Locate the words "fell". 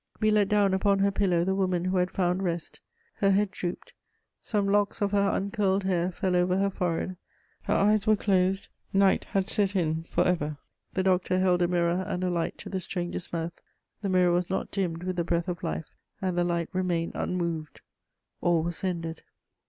6.09-6.35